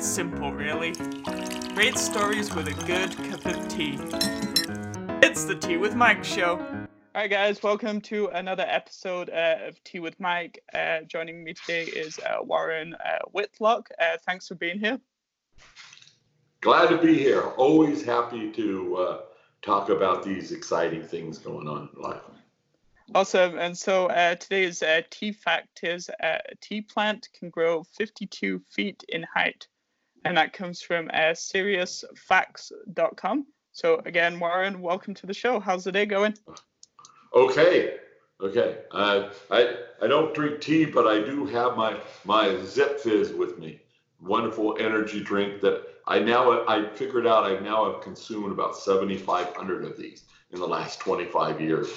[0.00, 0.92] It's simple, really.
[1.74, 3.98] Great stories with a good cup of tea.
[5.22, 6.56] It's the Tea with Mike show.
[6.58, 10.64] All right, guys, welcome to another episode uh, of Tea with Mike.
[10.72, 13.90] Uh, joining me today is uh, Warren uh, Whitlock.
[14.00, 14.98] Uh, thanks for being here.
[16.62, 17.42] Glad to be here.
[17.58, 19.20] Always happy to uh,
[19.60, 22.22] talk about these exciting things going on in life.
[23.14, 23.58] Awesome.
[23.58, 28.62] And so uh, today's uh, tea fact is uh, a tea plant can grow 52
[28.70, 29.66] feet in height.
[30.24, 33.46] And that comes from uh, SeriousFacts.com.
[33.72, 35.60] So again, Warren, welcome to the show.
[35.60, 36.34] How's the day going?
[37.34, 37.96] Okay.
[38.40, 38.78] Okay.
[38.90, 43.80] Uh, I I don't drink tea, but I do have my my Zipfizz with me.
[44.20, 49.84] Wonderful energy drink that I now I figured out I now have consumed about 7,500
[49.84, 51.88] of these in the last 25 years.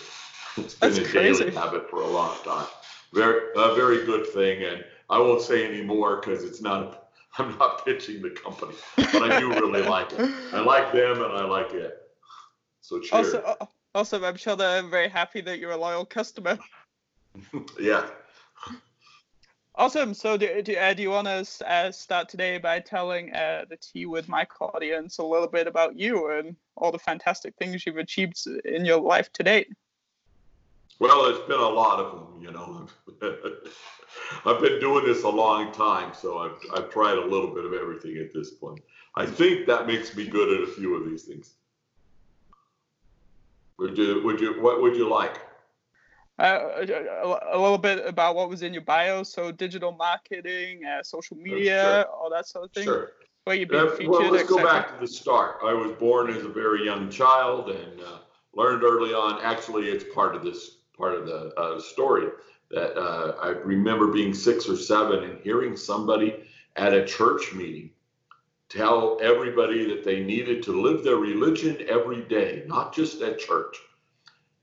[0.58, 1.45] It's been That's a crazy.
[1.45, 2.67] daily habit for a long time.
[3.14, 7.02] Very a very good thing, and I won't say any more because it's not.
[7.38, 10.31] I'm not pitching the company, but I do really like it.
[10.53, 11.98] I like them and I like it.
[12.81, 13.34] So cheers.
[13.34, 16.58] Also, uh, also, I'm sure they're very happy that you're a loyal customer.
[17.80, 18.08] Yeah.
[19.73, 20.14] Awesome.
[20.14, 23.78] So, do, do, uh, do you want to uh, start today by telling uh, the
[23.78, 27.97] Tea with Mike audience a little bit about you and all the fantastic things you've
[27.97, 29.70] achieved in your life to date?
[30.99, 32.88] Well, there's been a lot of them, you know.
[34.45, 37.73] I've been doing this a long time, so I've, I've tried a little bit of
[37.73, 38.80] everything at this point.
[39.16, 41.55] I think that makes me good at a few of these things.
[43.80, 45.39] Would you, would you, what would you like?
[46.39, 49.23] Uh, a, a little bit about what was in your bio.
[49.23, 52.85] So, digital marketing, uh, social media, all that sort of thing.
[52.85, 53.11] Sure.
[53.44, 54.09] Where you've been Uh, featured.
[54.09, 55.57] well, let's go back to the start.
[55.63, 58.19] I was born as a very young child and uh,
[58.53, 59.41] learned early on.
[59.44, 62.30] Actually, it's part of this part of the uh, story
[62.72, 66.35] that uh, I remember being six or seven and hearing somebody
[66.75, 67.91] at a church meeting
[68.69, 73.77] tell everybody that they needed to live their religion every day, not just at church.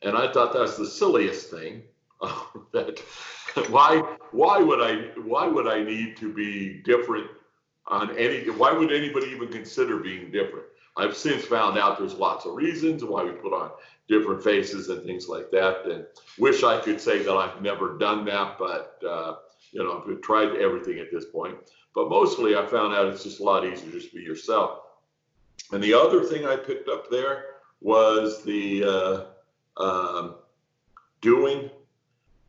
[0.02, 1.82] And I thought that's the silliest thing.
[2.72, 3.00] that
[3.68, 3.98] why
[4.32, 7.28] why would I why would I need to be different
[7.86, 10.66] on any why would anybody even consider being different
[10.96, 13.70] i've since found out there's lots of reasons why we put on
[14.10, 16.04] different faces and things like that and
[16.38, 19.36] wish i could say that i've never done that but uh,
[19.72, 21.56] you know i've tried everything at this point
[21.94, 24.80] but mostly i found out it's just a lot easier just to be yourself
[25.72, 27.44] and the other thing i picked up there
[27.80, 30.34] was the uh, um,
[31.20, 31.70] doing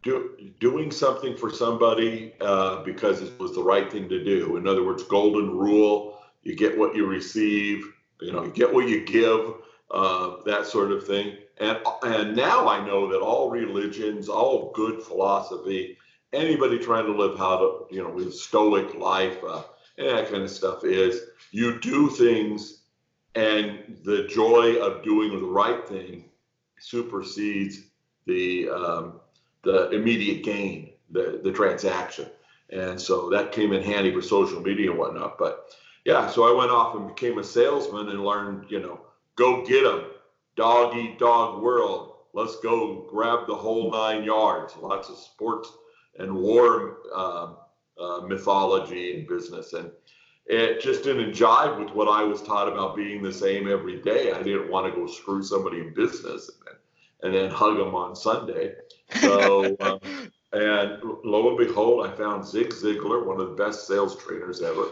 [0.03, 4.57] do, doing something for somebody uh, because it was the right thing to do.
[4.57, 7.85] In other words, golden rule: you get what you receive.
[8.19, 9.53] You know, you get what you give.
[9.89, 11.37] Uh, that sort of thing.
[11.59, 15.97] And and now I know that all religions, all good philosophy,
[16.33, 19.63] anybody trying to live how to you know live stoic life uh,
[19.97, 22.83] and that kind of stuff is you do things,
[23.35, 26.29] and the joy of doing the right thing
[26.79, 27.83] supersedes
[28.25, 29.19] the um,
[29.63, 32.27] the immediate gain, the the transaction.
[32.71, 35.37] And so that came in handy for social media and whatnot.
[35.37, 35.75] But
[36.05, 39.01] yeah, so I went off and became a salesman and learned, you know,
[39.35, 40.05] go get them,
[40.55, 42.13] dog eat dog world.
[42.33, 44.75] Let's go grab the whole nine yards.
[44.77, 45.71] Lots of sports
[46.17, 47.57] and war um,
[47.99, 49.73] uh, mythology and business.
[49.73, 49.91] And
[50.45, 54.31] it just didn't jive with what I was taught about being the same every day.
[54.31, 56.75] I didn't want to go screw somebody in business and then,
[57.23, 58.73] and then hug them on Sunday.
[59.19, 59.99] So, um,
[60.53, 64.87] and lo and behold, I found Zig Ziglar, one of the best sales trainers ever,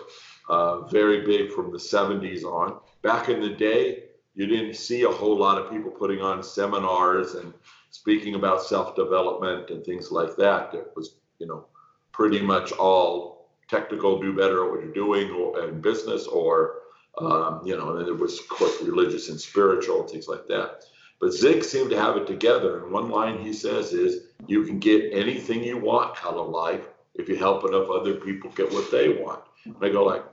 [0.50, 2.80] uh, very big from the 70s on.
[3.02, 4.03] Back in the day,
[4.35, 7.53] you didn't see a whole lot of people putting on seminars and
[7.90, 10.73] speaking about self development and things like that.
[10.73, 11.66] It was, you know,
[12.12, 16.75] pretty much all technical, do better at what you're doing or in business, or,
[17.19, 20.84] um, you know, and then there was, of course, religious and spiritual things like that.
[21.19, 22.84] But Zig seemed to have it together.
[22.84, 26.88] And one line he says is, you can get anything you want out of life
[27.16, 29.41] if you help enough other people get what they want.
[29.66, 30.23] And I go like,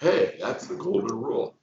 [0.00, 1.55] hey, that's the golden rule.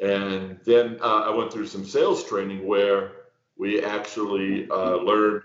[0.00, 3.12] And then uh, I went through some sales training where
[3.56, 5.42] we actually uh, learned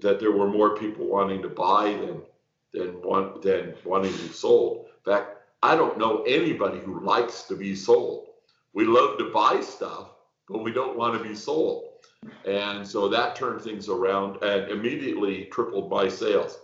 [0.00, 2.22] that there were more people wanting to buy than
[2.72, 4.86] than want, than wanting to be sold.
[5.06, 8.28] In fact, I don't know anybody who likes to be sold.
[8.72, 10.08] We love to buy stuff,
[10.48, 11.90] but we don't want to be sold.
[12.46, 16.58] And so that turned things around and immediately tripled my sales.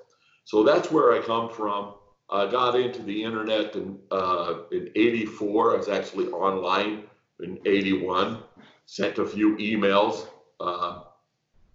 [0.44, 1.94] So that's where I come from.
[2.30, 5.74] I got into the internet in, uh, in 84.
[5.74, 7.04] I was actually online
[7.40, 8.42] in 81,
[8.86, 10.26] sent a few emails.
[10.60, 11.02] Uh,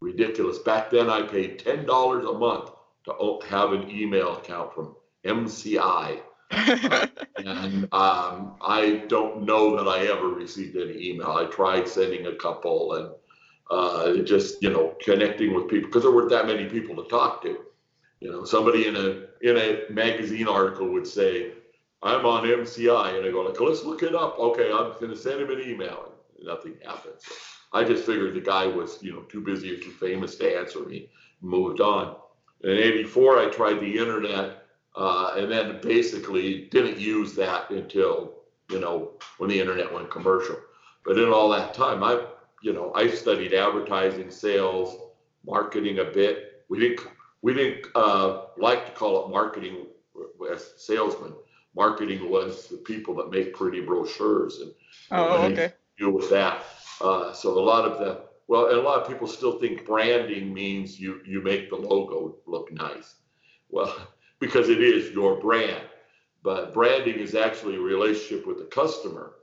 [0.02, 0.60] ridiculous.
[0.60, 2.72] Back then, I paid $10 a month
[3.06, 4.96] to have an email account from
[5.26, 6.20] MCI.
[6.52, 7.08] Uh,
[7.38, 11.32] and um, I don't know that I ever received any email.
[11.32, 13.10] I tried sending a couple and
[13.72, 17.42] uh, just you know connecting with people because there weren't that many people to talk
[17.44, 17.58] to.
[18.20, 21.54] You know, somebody in a in a magazine article would say,
[22.04, 25.16] "I'm on MCI," and I go like, "Let's look it up." Okay, I'm going to
[25.16, 26.12] send him an email.
[26.38, 27.24] And nothing happens.
[27.26, 27.34] So
[27.74, 30.80] I just figured the guy was you know too busy or too famous to answer
[30.80, 31.10] me.
[31.42, 32.16] Moved on.
[32.64, 34.66] In '84, I tried the internet,
[34.96, 38.34] uh, and then basically didn't use that until
[38.70, 40.58] you know when the internet went commercial.
[41.06, 42.26] But in all that time, I
[42.62, 44.98] you know I studied advertising, sales,
[45.46, 46.64] marketing a bit.
[46.70, 47.08] We didn't
[47.42, 49.88] we didn't uh, like to call it marketing
[50.52, 51.34] as salesmen.
[51.76, 54.72] Marketing was the people that make pretty brochures and
[55.12, 55.74] oh, okay.
[55.98, 56.64] deal with that.
[57.02, 60.54] Uh, so a lot of the well, and a lot of people still think branding
[60.54, 63.16] means you you make the logo look nice.
[63.70, 63.96] Well,
[64.40, 65.84] because it is your brand,
[66.44, 69.34] but branding is actually a relationship with the customer.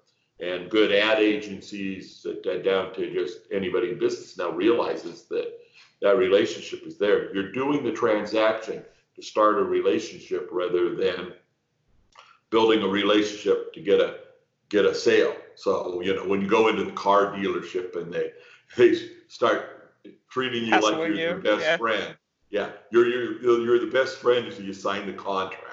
[0.42, 2.26] And good ad agencies,
[2.64, 5.52] down to just anybody in business now realizes that
[6.00, 7.34] that relationship is there.
[7.34, 8.82] You're doing the transaction
[9.16, 11.34] to start a relationship rather than
[12.50, 14.18] building a relationship to get a
[14.68, 15.34] get a sale.
[15.54, 18.32] So you know when you go into the car dealership and they
[18.76, 18.98] they
[19.28, 19.94] start
[20.30, 21.16] treating you like you're you.
[21.16, 21.76] their best yeah.
[21.76, 22.16] friend.
[22.50, 25.66] Yeah, you're you're you're the best friend until you sign the contract.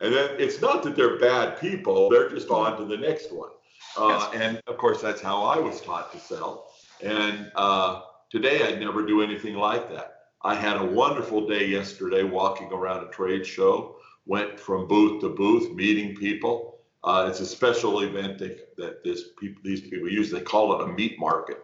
[0.00, 3.50] And then it's not that they're bad people; they're just on to the next one.
[3.96, 6.66] Uh, and of course, that's how I was taught to sell.
[7.02, 10.24] And uh, Today, I'd never do anything like that.
[10.42, 13.96] I had a wonderful day yesterday walking around a trade show,
[14.28, 16.78] went from booth to booth, meeting people.
[17.02, 20.30] Uh, it's a special event that, that this people, these people use.
[20.30, 21.58] They call it a meat market.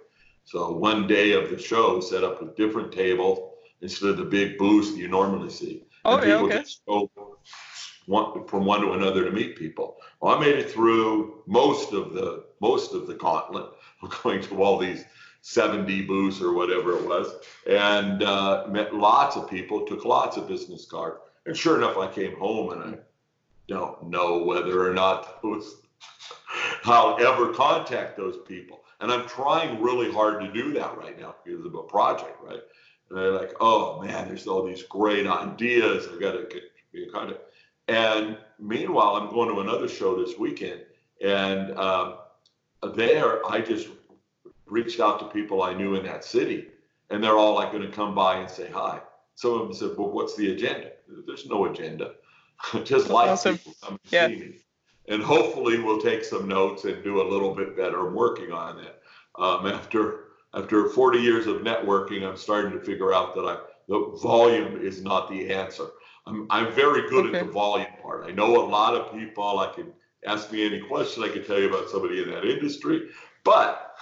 [0.44, 3.52] So one day of the show set up with different tables
[3.82, 5.84] instead of the big booths you normally see.
[6.04, 6.58] Oh, and yeah, okay.
[6.60, 7.10] Just go
[8.06, 9.96] one, from one to another to meet people.
[10.20, 13.66] Well, I made it through most of the most of the gauntlet
[14.02, 15.04] of going to all these
[15.42, 17.34] 70 booths or whatever it was,
[17.66, 21.18] and uh, met lots of people, took lots of business cards.
[21.46, 22.98] And sure enough, I came home and I
[23.68, 25.76] don't know whether or not those,
[26.84, 28.84] I'll ever contact those people.
[29.00, 32.60] And I'm trying really hard to do that right now because of a project, right?
[33.08, 36.08] And they're like, oh man, there's all these great ideas.
[36.10, 36.62] I've got to get
[36.94, 37.40] in contact.
[37.88, 40.80] And meanwhile, I'm going to another show this weekend,
[41.22, 42.14] and um,
[42.94, 43.88] there I just
[44.66, 46.68] reached out to people I knew in that city,
[47.10, 49.00] and they're all like going to come by and say hi.
[49.34, 50.92] Some of them said, "Well, what's the agenda?"
[51.26, 52.14] There's no agenda.
[52.84, 53.58] Just like awesome.
[53.58, 54.28] people come yeah.
[54.28, 54.54] see me,
[55.08, 58.06] and hopefully we'll take some notes and do a little bit better.
[58.06, 59.00] I'm working on it.
[59.36, 63.58] Um, after after 40 years of networking, I'm starting to figure out that I
[63.88, 65.86] the volume is not the answer.
[66.26, 67.38] I'm I'm very good okay.
[67.38, 68.24] at the volume part.
[68.26, 69.58] I know a lot of people.
[69.58, 69.92] I can
[70.26, 71.22] ask me any question.
[71.22, 73.08] I can tell you about somebody in that industry,
[73.44, 73.94] but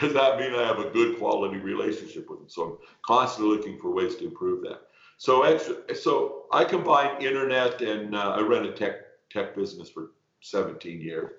[0.00, 2.48] does that mean I have a good quality relationship with them?
[2.48, 4.82] So I'm constantly looking for ways to improve that.
[5.18, 8.96] So extra, so I combine internet and uh, I ran a tech
[9.30, 10.10] tech business for
[10.42, 11.32] 17 years.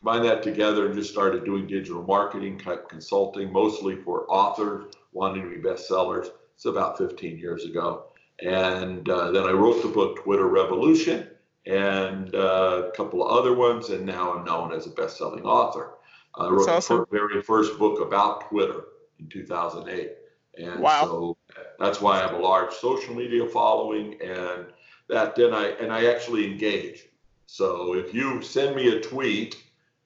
[0.00, 5.42] Combine that together and just started doing digital marketing type consulting, mostly for authors wanting
[5.42, 6.28] to be bestsellers.
[6.54, 8.06] It's about 15 years ago.
[8.40, 11.28] And uh, then I wrote the book Twitter Revolution
[11.66, 15.97] and uh, a couple of other ones, and now I'm known as a best-selling author.
[16.38, 16.98] I wrote awesome.
[17.10, 18.84] the very first book about Twitter
[19.18, 20.12] in 2008.
[20.58, 21.04] And wow.
[21.04, 21.36] so
[21.78, 24.66] that's why I have a large social media following and
[25.08, 27.06] that then I and I actually engage.
[27.46, 29.56] So if you send me a tweet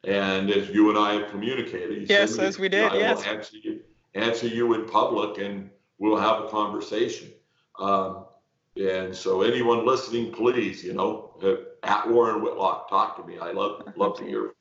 [0.04, 3.18] and as you and I have communicated, yes, as we did, I yes.
[3.18, 3.80] will answer you,
[4.14, 7.30] answer you in public and we'll have a conversation.
[7.78, 8.26] Um,
[8.76, 11.34] and so anyone listening, please, you know,
[11.82, 13.38] at Warren Whitlock, talk to me.
[13.38, 14.52] I love love to hear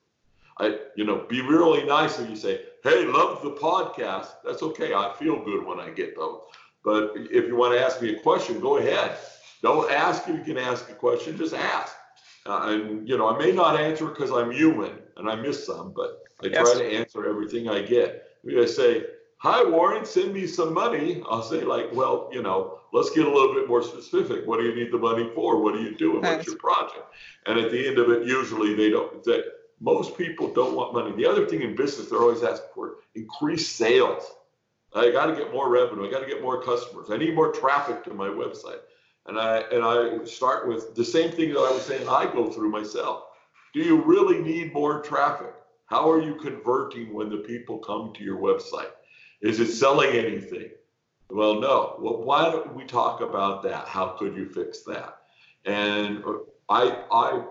[0.61, 4.93] I, you know, be really nice if you say, "Hey, love the podcast." That's okay.
[4.93, 6.41] I feel good when I get those.
[6.83, 9.17] But if you want to ask me a question, go ahead.
[9.63, 11.37] Don't ask if you can ask a question.
[11.37, 11.95] Just ask.
[12.45, 15.93] Uh, and you know, I may not answer because I'm human and I miss some,
[15.95, 16.71] but I yes.
[16.71, 18.23] try to answer everything I get.
[18.43, 19.05] If I say,
[19.37, 23.31] "Hi, Warren, send me some money," I'll say like, "Well, you know, let's get a
[23.31, 24.45] little bit more specific.
[24.45, 25.59] What do you need the money for?
[25.61, 26.21] What are you doing?
[26.21, 27.05] What's your project?"
[27.47, 29.23] And at the end of it, usually they don't.
[29.23, 29.41] They,
[29.81, 31.11] most people don't want money.
[31.15, 34.23] The other thing in business, they're always asking for increased sales.
[34.93, 36.07] I got to get more revenue.
[36.07, 37.09] I got to get more customers.
[37.09, 38.81] I need more traffic to my website.
[39.27, 42.49] And I and I start with the same thing that I was saying I go
[42.49, 43.23] through myself.
[43.73, 45.53] Do you really need more traffic?
[45.85, 48.91] How are you converting when the people come to your website?
[49.41, 50.71] Is it selling anything?
[51.29, 51.95] Well, no.
[51.99, 53.87] Well, why don't we talk about that?
[53.87, 55.17] How could you fix that?
[55.65, 56.23] And
[56.69, 57.45] I I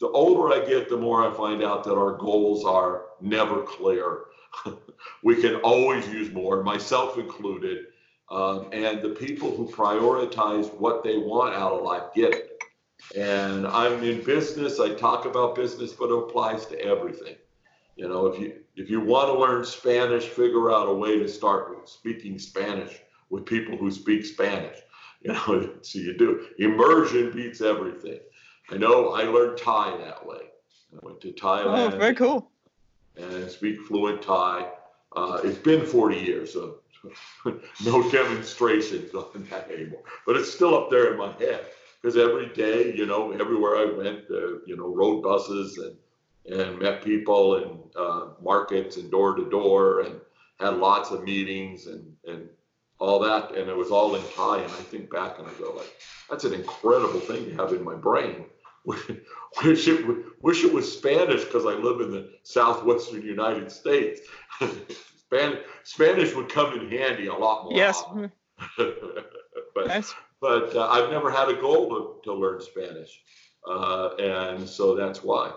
[0.00, 4.24] the older I get, the more I find out that our goals are never clear.
[5.22, 7.86] we can always use more, myself included.
[8.30, 12.50] Um, and the people who prioritize what they want out of life get it.
[13.16, 14.80] And I'm in business.
[14.80, 17.36] I talk about business, but it applies to everything.
[17.96, 21.28] You know, if you if you want to learn Spanish, figure out a way to
[21.28, 24.78] start speaking Spanish with people who speak Spanish.
[25.26, 26.48] You know, so you do.
[26.58, 28.18] Immersion beats everything.
[28.70, 30.50] I know I learned Thai that way.
[30.94, 31.94] I went to Thailand.
[31.94, 32.50] Oh, very cool.
[33.16, 34.68] And speak fluent Thai.
[35.14, 36.78] Uh, it's been 40 years, so
[37.84, 40.02] no demonstrations on that anymore.
[40.26, 41.66] But it's still up there in my head
[42.00, 45.96] because every day, you know, everywhere I went, uh, you know, road buses and
[46.46, 50.20] and met people in uh, markets and door to door and
[50.60, 52.48] had lots of meetings and and
[52.98, 54.58] all that, and it was all in Thai.
[54.58, 55.92] And I think back and I go like,
[56.30, 58.46] that's an incredible thing to have in my brain.
[59.64, 60.06] wish it
[60.42, 64.20] wish it was Spanish because I live in the southwestern United States.
[65.16, 67.74] Spanish Spanish would come in handy a lot more.
[67.74, 68.02] Yes.
[68.76, 70.14] but nice.
[70.40, 73.22] but uh, I've never had a goal to, to learn Spanish,
[73.68, 75.52] uh, and so that's why.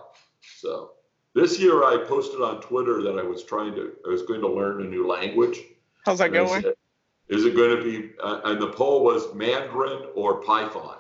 [0.60, 0.91] So
[1.36, 4.48] this year I posted on Twitter that I was trying to I was going to
[4.48, 5.60] learn a new language.
[6.05, 6.62] How's that going?
[6.62, 6.75] Said,
[7.27, 8.12] is it going to be?
[8.24, 11.00] Uh, and the poll was Mandarin or Python,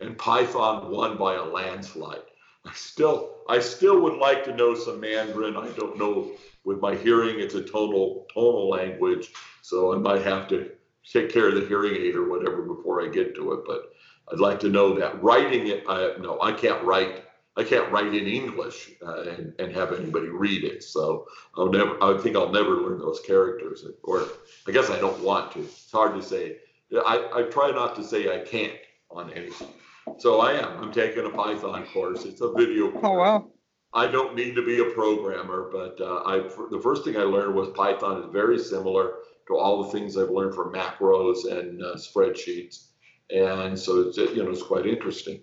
[0.00, 2.22] and Python won by a landslide.
[2.64, 5.56] I still, I still would like to know some Mandarin.
[5.56, 6.32] I don't know.
[6.64, 9.28] With my hearing, it's a total tonal language,
[9.60, 10.70] so I might have to
[11.10, 13.60] take care of the hearing aid or whatever before I get to it.
[13.66, 13.92] But
[14.32, 15.22] I'd like to know that.
[15.22, 17.24] Writing it, I no, I can't write
[17.56, 20.82] I can't write in English uh, and, and have anybody read it.
[20.82, 24.26] So I'll never, I think I'll never learn those characters, or
[24.66, 25.60] I guess I don't want to.
[25.60, 26.56] It's hard to say.
[26.92, 28.78] I, I try not to say I can't
[29.10, 29.68] on anything.
[30.18, 30.84] So I am.
[30.84, 32.24] I'm taking a Python course.
[32.24, 33.04] It's a video course.
[33.04, 33.48] Oh wow.
[33.94, 36.38] I don't need to be a programmer, but uh, I
[36.70, 39.14] the first thing I learned was Python is very similar
[39.46, 42.88] to all the things I've learned from macros and uh, spreadsheets,
[43.30, 45.40] and so it's you know it's quite interesting.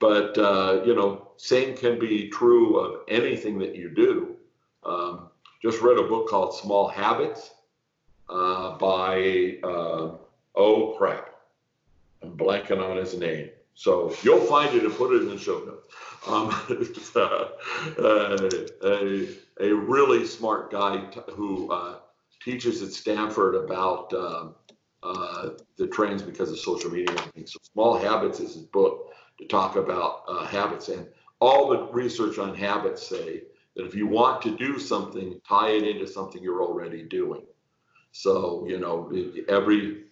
[0.00, 4.36] But uh, you know, same can be true of anything that you do.
[4.84, 5.28] Um,
[5.62, 7.52] just read a book called Small Habits
[8.28, 10.16] uh, by uh,
[10.56, 11.28] oh crap,
[12.20, 13.50] I'm blanking on his name.
[13.74, 15.86] So you'll find it and put it in the show notes.
[16.26, 16.48] Um,
[17.16, 18.50] uh,
[18.84, 19.28] a,
[19.60, 21.98] a really smart guy t- who uh,
[22.44, 24.54] teaches at Stanford about um,
[25.02, 27.16] uh, the trends because of social media.
[27.34, 30.88] And So Small Habits is his book to talk about uh, habits.
[30.88, 31.08] And
[31.40, 33.42] all the research on habits say
[33.74, 37.42] that if you want to do something, tie it into something you're already doing.
[38.12, 39.10] So, you know,
[39.48, 40.04] every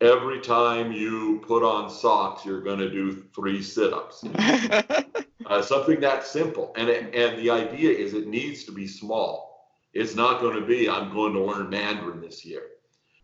[0.00, 4.24] every time you put on socks, you're going to do three sit-ups.
[5.46, 6.72] uh, something that simple.
[6.76, 9.68] And it, and the idea is it needs to be small.
[9.92, 12.62] It's not going to be I'm going to learn Mandarin this year.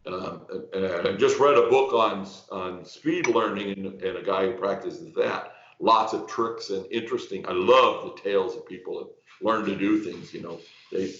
[0.06, 0.42] Um,
[0.74, 4.52] and I just read a book on on speed learning and, and, a guy who
[4.52, 5.52] practices that.
[5.80, 7.46] Lots of tricks and interesting.
[7.48, 10.34] I love the tales of people that learn to do things.
[10.34, 10.60] You know,
[10.92, 11.14] they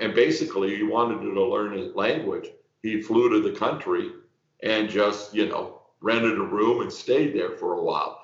[0.00, 2.46] and basically he wanted to learn a language.
[2.82, 4.12] He flew to the country
[4.62, 8.18] and just you know rented a room and stayed there for a while.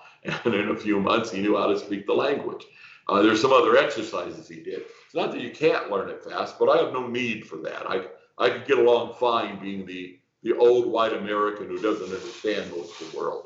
[0.44, 2.64] And in a few months, he knew how to speak the language.
[3.08, 4.82] Uh, there's some other exercises he did.
[5.04, 7.88] It's not that you can't learn it fast, but I have no need for that.
[7.88, 8.06] I
[8.38, 13.00] I could get along fine being the the old white American who doesn't understand most
[13.00, 13.44] of the world.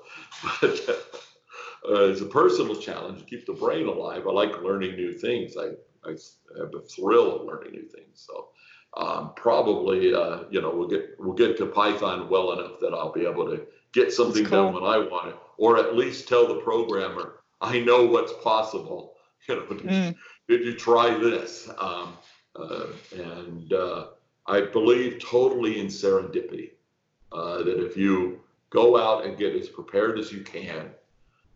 [1.83, 4.27] But uh, it's a personal challenge to keep the brain alive.
[4.27, 5.57] I like learning new things.
[5.57, 5.71] I,
[6.07, 6.11] I
[6.59, 8.27] have a thrill of learning new things.
[8.27, 8.49] So
[8.97, 13.13] um, probably, uh, you know, we'll get we'll get to Python well enough that I'll
[13.13, 14.65] be able to get something cool.
[14.65, 19.15] done when I want it, or at least tell the programmer I know what's possible.
[19.49, 20.17] You know, did, mm.
[20.49, 21.67] did you try this?
[21.79, 22.13] Um,
[22.55, 24.09] uh, and uh,
[24.47, 26.73] I believe totally in serendipity.
[27.33, 30.91] Uh, that if you go out and get as prepared as you can,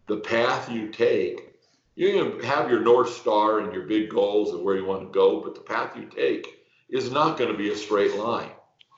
[0.06, 1.54] the path you take,
[1.94, 5.12] you can have your North Star and your big goals and where you want to
[5.12, 6.63] go, but the path you take
[6.94, 8.50] is not going to be a straight line.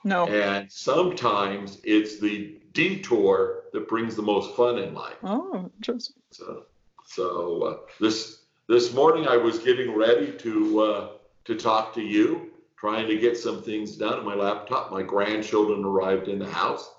[0.03, 0.27] No.
[0.27, 5.15] And sometimes it's the detour that brings the most fun in life.
[5.23, 6.21] Oh, interesting.
[6.31, 6.63] So,
[7.05, 11.09] so uh, this this morning I was getting ready to uh,
[11.45, 14.91] to talk to you, trying to get some things done on my laptop.
[14.91, 16.89] My grandchildren arrived in the house.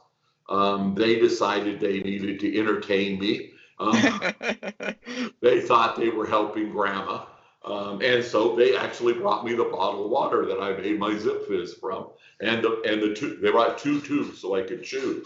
[0.48, 3.52] Um, they decided they needed to entertain me.
[3.78, 4.20] Um,
[5.40, 7.26] they thought they were helping grandma.
[7.64, 11.10] Um, and so they actually brought me the bottle of water that I made my
[11.10, 12.08] Zipfizz from.
[12.40, 15.24] And the, and the two, they brought two tubes so I could chew,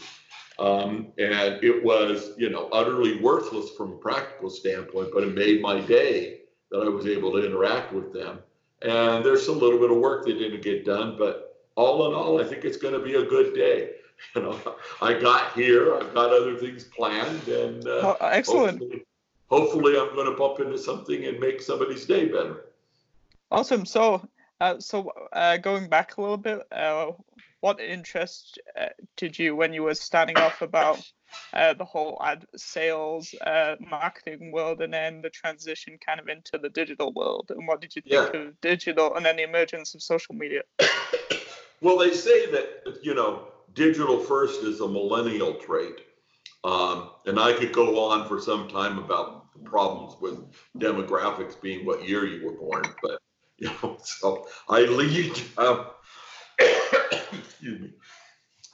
[0.58, 5.60] Um, and it was, you know, utterly worthless from a practical standpoint, but it made
[5.60, 8.38] my day that I was able to interact with them.
[8.80, 12.40] And there's a little bit of work that didn't get done, but all in all,
[12.40, 13.90] I think it's going to be a good day.
[14.36, 18.78] You know, I got here, I've got other things planned, and uh, oh, excellent.
[18.78, 19.04] Hopefully,
[19.52, 22.64] hopefully, I'm going to bump into something and make somebody's day better.
[23.50, 23.84] Awesome.
[23.84, 24.26] So,
[24.60, 27.12] uh, so uh, going back a little bit, uh,
[27.60, 31.00] what interest uh, did you when you were starting off about
[31.54, 36.58] uh, the whole ad sales uh, marketing world and then the transition kind of into
[36.60, 38.40] the digital world and what did you think yeah.
[38.40, 40.62] of digital and then the emergence of social media
[41.80, 46.00] well they say that you know digital first is a millennial trait
[46.64, 50.38] um, and i could go on for some time about problems with
[50.78, 53.20] demographics being what year you were born but
[53.58, 55.86] you know so i lead um,
[56.58, 57.90] excuse me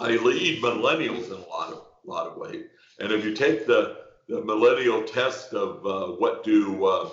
[0.01, 2.65] i lead millennials in a lot of lot of ways.
[2.99, 7.11] And if you take the, the millennial test of uh, what do uh,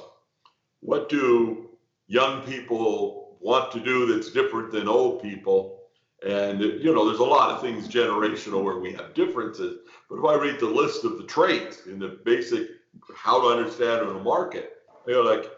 [0.80, 1.70] what do
[2.08, 5.82] young people want to do that's different than old people,
[6.26, 9.80] and you know, there's a lot of things generational where we have differences.
[10.10, 12.68] But if I read the list of the traits in the basic
[13.16, 14.74] how to understand in a market,
[15.08, 15.52] you know, like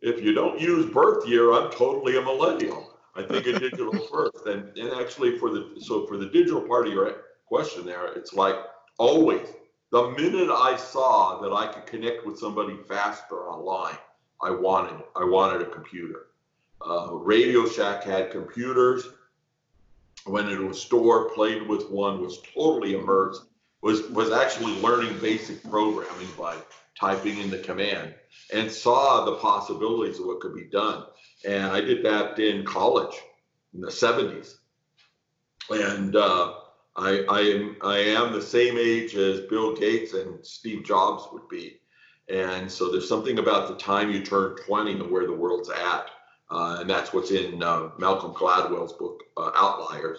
[0.00, 2.88] if you don't use birth year, I'm totally a millennial.
[3.14, 6.86] I think a digital first, and and actually for the so for the digital part
[6.86, 8.56] of your question there, it's like
[8.98, 9.48] Always.
[9.90, 13.96] The minute I saw that I could connect with somebody faster online,
[14.40, 16.26] I wanted I wanted a computer.
[16.86, 19.08] Uh, Radio Shack had computers.
[20.26, 23.42] Went into a store, played with one, was totally immersed.
[23.80, 26.56] Was was actually learning basic programming by
[26.98, 28.14] typing in the command,
[28.52, 31.04] and saw the possibilities of what could be done.
[31.44, 33.14] And I did that in college
[33.74, 34.54] in the 70s.
[35.70, 36.54] And uh,
[36.96, 41.48] I, I am I am the same age as Bill Gates and Steve Jobs would
[41.48, 41.80] be,
[42.28, 46.10] and so there's something about the time you turn 20 and where the world's at,
[46.50, 50.18] uh, and that's what's in uh, Malcolm Gladwell's book uh, Outliers,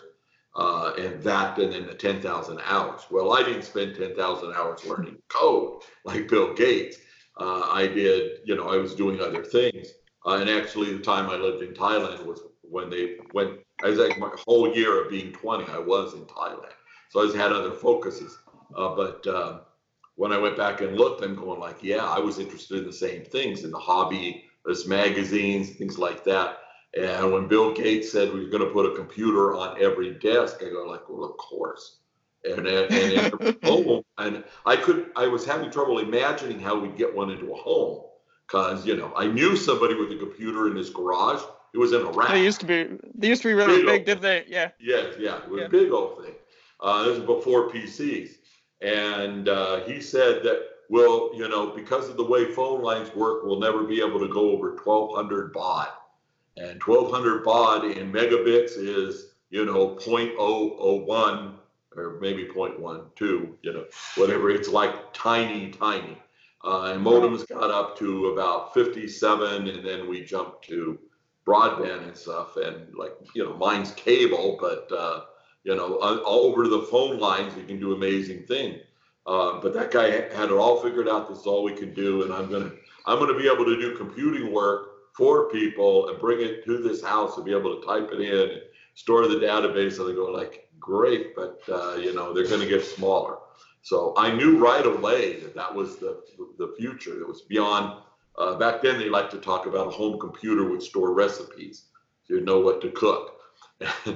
[0.55, 3.01] uh, and that and then the 10,000 hours.
[3.09, 6.97] Well, I didn't spend 10,000 hours learning code like Bill Gates.
[7.39, 9.87] Uh, I did, you know, I was doing other things,
[10.25, 13.99] uh, and actually the time I lived in Thailand was when they went I was
[13.99, 16.71] like my whole year of being 20, I was in Thailand.
[17.09, 18.37] So I just had other focuses.
[18.75, 19.59] Uh, but uh,
[20.15, 22.93] when I went back and looked, I'm going like, yeah, I was interested in the
[22.93, 26.59] same things in the hobby, this magazines, things like that.
[26.99, 30.57] And when Bill Gates said we are going to put a computer on every desk,
[30.61, 31.97] I go like, well, of course.
[32.45, 37.15] And and, and, home, and I could I was having trouble imagining how we'd get
[37.15, 38.03] one into a home
[38.45, 41.41] because you know I knew somebody with a computer in his garage
[41.73, 42.29] it was in a rack.
[42.29, 42.87] They used to be.
[43.15, 44.45] They used to be really big, big didn't they?
[44.47, 44.69] Yeah.
[44.79, 45.37] Yes, yeah.
[45.37, 45.65] It was yeah.
[45.65, 46.35] a big old thing.
[46.79, 48.29] Uh, this was before PCs,
[48.81, 53.43] and uh, he said that well, you know, because of the way phone lines work,
[53.43, 55.87] we'll never be able to go over 1200 baud,
[56.57, 61.53] and 1200 baud in megabits is you know 0.001
[61.95, 63.85] or maybe 0.12, you know,
[64.15, 64.49] whatever.
[64.49, 66.17] It's like tiny, tiny.
[66.63, 70.97] Uh, and modems got up to about 57, and then we jumped to
[71.45, 75.25] broadband and stuff, and like you know, mine's cable, but uh,
[75.65, 78.79] you know, all over the phone lines, you can do amazing things.
[79.25, 81.27] Uh, but that guy had it all figured out.
[81.27, 82.71] This is all we can do, and I'm gonna
[83.05, 87.03] I'm gonna be able to do computing work for people and bring it to this
[87.03, 88.61] house and be able to type it in and
[88.95, 89.99] store the database.
[89.99, 93.37] And they go like, great, but uh, you know, they're gonna get smaller.
[93.81, 96.21] So I knew right away that that was the
[96.57, 97.19] the future.
[97.19, 98.01] It was beyond
[98.37, 101.85] uh, back then, they liked to talk about a home computer would store recipes,
[102.23, 103.39] so you know what to cook.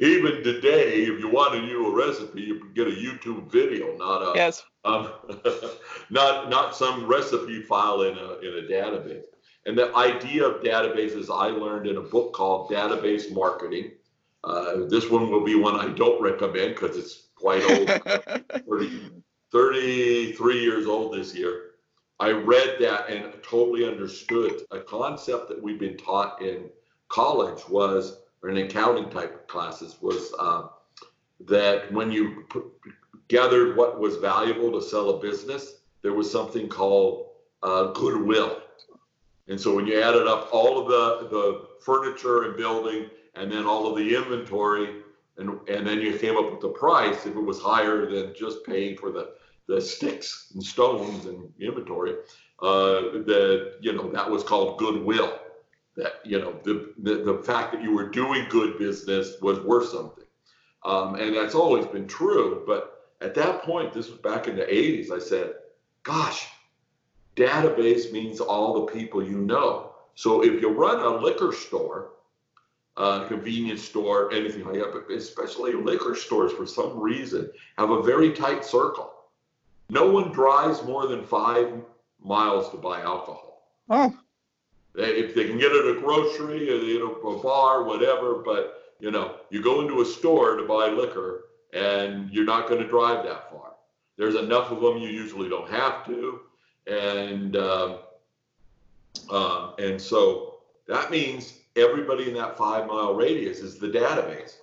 [0.00, 3.96] Even today, if you want to do a recipe, you can get a YouTube video,
[3.96, 4.64] not a yes.
[4.84, 5.12] um,
[6.10, 9.24] not not some recipe file in a in a database.
[9.68, 13.90] And the idea of databases I learned in a book called Database Marketing.
[14.42, 17.86] Uh, this one will be one I don't recommend because it's quite old,
[18.66, 19.10] 30,
[19.52, 21.72] 33 years old this year.
[22.18, 26.70] I read that and totally understood a concept that we've been taught in
[27.10, 30.68] college was, or in accounting type classes, was uh,
[31.40, 32.46] that when you
[33.28, 37.26] gathered what was valuable to sell a business, there was something called
[37.62, 38.62] uh, goodwill.
[39.48, 43.64] And so when you added up all of the, the furniture and building and then
[43.64, 45.02] all of the inventory,
[45.38, 48.64] and, and then you came up with the price, if it was higher than just
[48.66, 49.32] paying for the
[49.68, 52.14] the sticks and stones and inventory,
[52.62, 55.38] uh, that you know that was called goodwill.
[55.96, 59.90] That you know the, the the fact that you were doing good business was worth
[59.90, 60.24] something,
[60.84, 62.64] um, and that's always been true.
[62.66, 65.12] But at that point, this was back in the '80s.
[65.12, 65.52] I said,
[66.02, 66.48] "Gosh,
[67.38, 69.92] database means all the people you know.
[70.14, 72.10] So if you run a liquor store,
[72.96, 78.02] a convenience store, anything like that, but especially liquor stores for some reason have a
[78.02, 79.12] very tight circle.
[79.90, 81.72] No one drives more than five
[82.22, 83.62] miles to buy alcohol.
[83.88, 84.16] Oh.
[84.96, 88.96] If they can get it at a grocery, or you know, a bar, whatever, but
[88.98, 92.88] you know, you go into a store to buy liquor and you're not going to
[92.88, 93.74] drive that far.
[94.16, 96.40] There's enough of them you usually don't have to,
[96.88, 97.98] and um,
[99.30, 104.56] uh, and so that means everybody in that five mile radius is the database.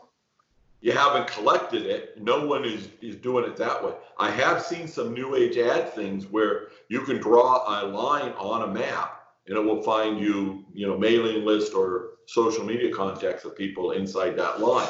[0.81, 2.21] You haven't collected it.
[2.21, 3.93] No one is, is doing it that way.
[4.19, 8.69] I have seen some new age ad things where you can draw a line on
[8.69, 13.45] a map and it will find you, you know, mailing list or social media contacts
[13.45, 14.87] of people inside that line.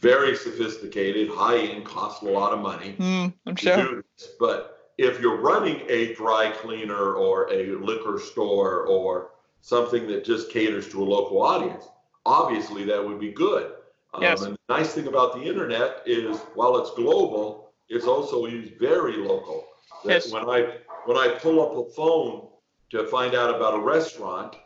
[0.00, 2.94] Very sophisticated, high end, costs a lot of money.
[2.98, 4.04] Mm, I'm sure.
[4.38, 9.30] But if you're running a dry cleaner or a liquor store or
[9.60, 11.88] something that just caters to a local audience,
[12.26, 13.72] obviously that would be good.
[14.12, 14.42] Um, yes.
[14.42, 18.44] And the nice thing about the internet is while it's global, it's also
[18.78, 19.64] very local.
[20.04, 20.32] That yes.
[20.32, 22.48] When I when I pull up a phone
[22.90, 24.56] to find out about a restaurant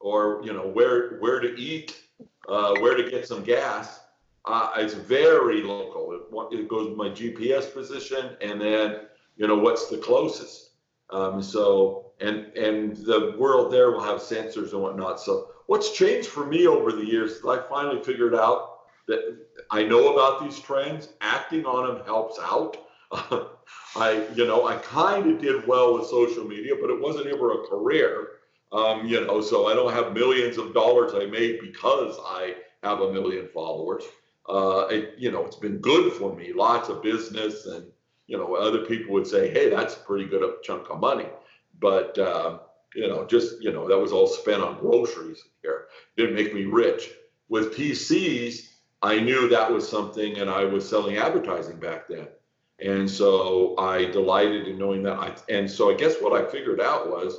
[0.00, 2.00] or you know where where to eat,
[2.48, 4.00] uh, where to get some gas,
[4.44, 6.12] uh, it's very local.
[6.52, 9.07] It, it goes my GPS position and then
[9.38, 10.72] you know what's the closest.
[11.10, 15.20] Um, so and and the world there will have sensors and whatnot.
[15.20, 19.38] So what's changed for me over the years I finally figured out that
[19.70, 21.08] I know about these trends.
[21.22, 22.76] Acting on them helps out.
[23.96, 27.52] I you know I kind of did well with social media, but it wasn't ever
[27.52, 28.28] a career.
[28.70, 33.00] Um, you know, so I don't have millions of dollars I made because I have
[33.00, 34.04] a million followers.
[34.46, 37.86] Uh, it, you know, it's been good for me, lots of business, and
[38.28, 41.26] you know, other people would say, "Hey, that's a pretty good chunk of money."
[41.80, 42.58] but uh,
[42.94, 45.86] you know, just you know, that was all spent on groceries here.
[46.16, 47.10] Didn't make me rich.
[47.48, 48.68] With PCs,
[49.02, 52.28] I knew that was something, and I was selling advertising back then,
[52.80, 55.18] and so I delighted in knowing that.
[55.18, 57.38] I, and so I guess what I figured out was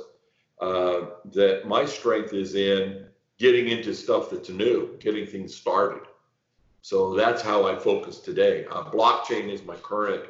[0.60, 3.06] uh, that my strength is in
[3.38, 6.02] getting into stuff that's new, getting things started.
[6.82, 8.66] So that's how I focus today.
[8.70, 10.24] Uh, blockchain is my current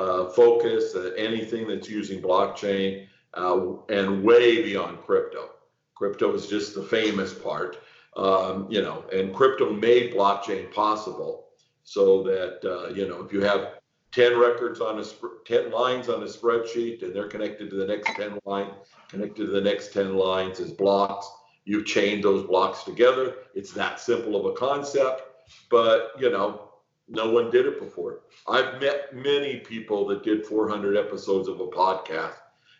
[0.00, 0.94] uh, focus.
[0.94, 5.50] Uh, anything that's using blockchain uh, and way beyond crypto.
[5.94, 7.78] Crypto is just the famous part,
[8.16, 11.48] um, you know, and crypto made blockchain possible
[11.82, 13.74] so that, uh, you know, if you have
[14.12, 15.04] 10 records on a,
[15.44, 18.70] 10 lines on a spreadsheet and they're connected to the next 10 line,
[19.08, 21.30] connected to the next 10 lines as blocks,
[21.66, 23.34] you chain those blocks together.
[23.54, 25.22] It's that simple of a concept,
[25.70, 26.69] but, you know,
[27.10, 28.20] no one did it before.
[28.48, 32.36] I've met many people that did 400 episodes of a podcast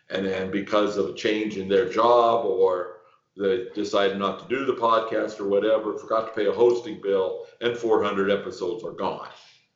[0.09, 2.97] and then because of a change in their job or
[3.37, 7.45] they decided not to do the podcast or whatever, forgot to pay a hosting bill,
[7.61, 9.29] and 400 episodes are gone.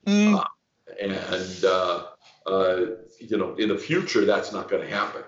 [0.06, 0.38] Mm.
[0.38, 0.44] Uh,
[1.02, 2.08] and uh,
[2.46, 2.86] uh,
[3.20, 5.24] you know, in the future, that's not going to happen.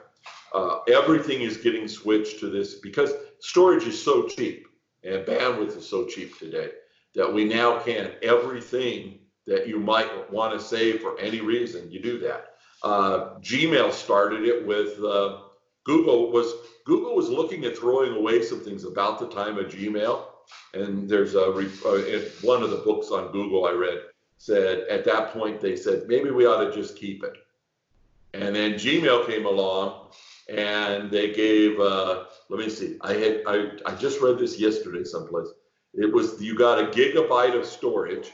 [0.54, 4.68] Uh, everything is getting switched to this because storage is so cheap
[5.04, 6.70] and bandwidth is so cheap today
[7.18, 12.00] that we now can everything that you might want to save for any reason, you
[12.00, 12.54] do that.
[12.84, 15.40] Uh, Gmail started it with uh,
[15.84, 16.54] Google was
[16.86, 20.26] Google was looking at throwing away some things about the time of Gmail,
[20.76, 23.98] and there's a uh, one of the books on Google I read
[24.38, 27.34] said at that point they said maybe we ought to just keep it,
[28.36, 30.12] and then Gmail came along
[30.50, 35.04] and they gave uh, let me see I had I, I just read this yesterday
[35.04, 35.48] someplace
[35.98, 38.32] it was you got a gigabyte of storage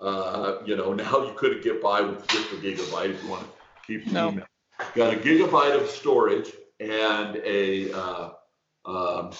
[0.00, 3.42] uh, you know now you couldn't get by with just a gigabyte if you want
[3.42, 3.48] to
[3.86, 4.30] keep the no.
[4.30, 4.46] email.
[4.94, 8.30] Got a gigabyte of storage and a uh,
[8.84, 9.32] uh,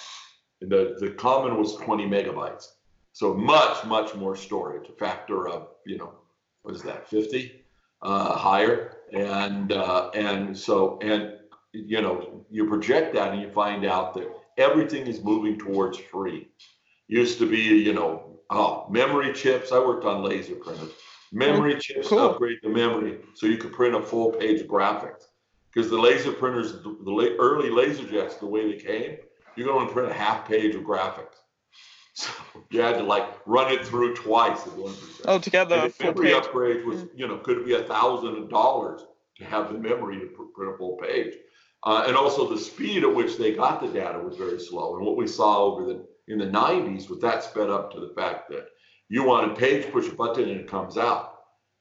[0.61, 2.67] the the common was 20 megabytes.
[3.13, 6.15] So much much more storage, a factor of you know
[6.63, 7.65] what is that 50
[8.03, 11.35] uh, higher, and uh, and so and
[11.73, 16.49] you know you project that and you find out that everything is moving towards free.
[17.09, 19.73] Used to be you know oh memory chips.
[19.73, 20.93] I worked on laser printers
[21.35, 22.31] memory chips cool.
[22.31, 25.25] upgrade the memory so you could print a full page of graphics.
[25.73, 29.17] Because the laser printers, the early laser jets, the way they came,
[29.57, 31.27] you're going to print a half page of graphics.
[32.17, 32.31] So
[32.71, 35.23] you had to like run it through twice at one percent.
[35.25, 35.75] Oh, together.
[35.75, 36.37] And the memory page.
[36.37, 39.01] upgrade was, you know, could be a thousand dollars
[39.39, 41.35] to have the memory to print a full page.
[41.83, 44.97] Uh, and also the speed at which they got the data was very slow.
[44.97, 48.13] And what we saw over the in the 90s was that sped up to the
[48.15, 48.67] fact that
[49.09, 51.33] you want a page, push a button, and it comes out.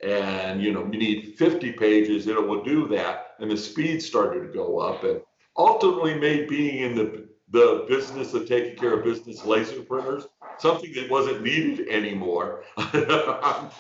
[0.03, 3.35] And you know, you need 50 pages, and it will do that.
[3.39, 5.03] And the speed started to go up.
[5.03, 5.21] And
[5.57, 10.25] ultimately made being in the the business of taking care of business laser printers
[10.57, 12.63] something that wasn't needed anymore.
[12.77, 13.71] uh,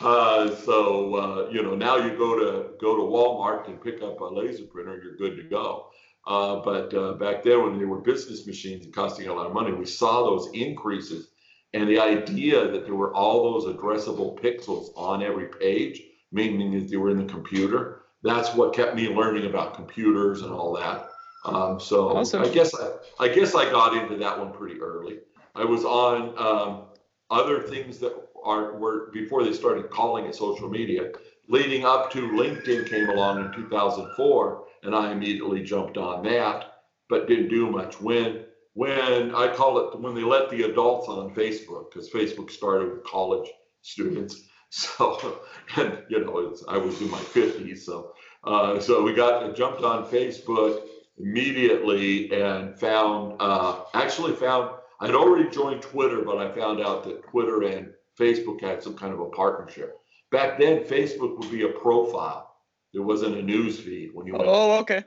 [0.00, 4.24] so uh, you know now you go to go to Walmart and pick up a
[4.24, 5.90] laser printer, you're good to go.
[6.28, 9.54] Uh, but uh, back then, when they were business machines and costing a lot of
[9.54, 11.30] money, we saw those increases.
[11.72, 16.90] And the idea that there were all those addressable pixels on every page, meaning that
[16.90, 21.08] they were in the computer, that's what kept me learning about computers and all that.
[21.46, 22.42] Um, so awesome.
[22.42, 22.90] I guess I,
[23.24, 25.20] I guess I got into that one pretty early.
[25.54, 26.82] I was on um,
[27.30, 28.12] other things that
[28.44, 31.12] are were before they started calling it social media.
[31.48, 36.72] Leading up to LinkedIn came along in 2004, and I immediately jumped on that,
[37.08, 38.00] but didn't do much.
[38.00, 42.92] When when I call it when they let the adults on Facebook, because Facebook started
[42.92, 43.48] with college
[43.82, 44.42] students.
[44.70, 45.38] So,
[45.76, 48.12] and you know, I was in my 50s, so
[48.44, 50.82] uh, so we got jumped on Facebook
[51.16, 57.22] immediately and found uh, actually found I'd already joined Twitter, but I found out that
[57.30, 59.96] Twitter and Facebook had some kind of a partnership.
[60.32, 62.47] Back then, Facebook would be a profile.
[62.92, 64.46] There wasn't a news feed when you went.
[64.46, 65.04] Oh, okay.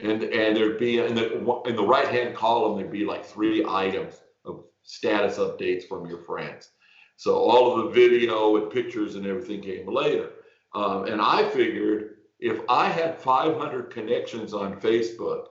[0.00, 3.64] And and there'd be in the in the right hand column there'd be like three
[3.68, 6.70] items of status updates from your friends.
[7.16, 10.30] So all of the video and pictures and everything came later.
[10.74, 15.46] Um, and I figured if I had 500 connections on Facebook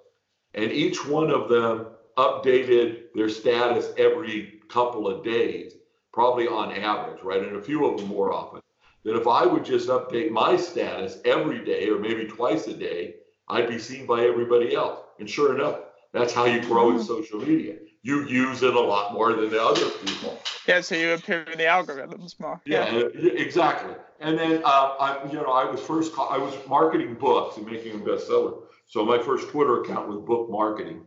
[0.53, 5.73] and each one of them updated their status every couple of days,
[6.11, 7.41] probably on average, right?
[7.41, 8.60] And a few of them more often.
[9.03, 13.15] That if I would just update my status every day or maybe twice a day,
[13.47, 14.99] I'd be seen by everybody else.
[15.19, 15.79] And sure enough,
[16.13, 17.05] that's how you grow in mm-hmm.
[17.05, 17.75] social media.
[18.03, 20.39] You use it a lot more than the other people.
[20.67, 22.59] Yeah, so you appear in the algorithms more.
[22.65, 23.31] Yeah, yeah.
[23.33, 23.93] exactly.
[24.19, 27.91] And then uh, I, you know, I was first I was marketing books and making
[27.91, 28.63] them bestseller.
[28.87, 31.03] So my first Twitter account was book marketing,